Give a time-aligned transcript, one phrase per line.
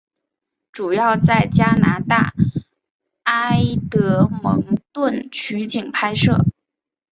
[0.71, 2.33] 主要在加拿大
[3.25, 3.59] 埃
[3.91, 6.43] 德蒙顿取景拍摄。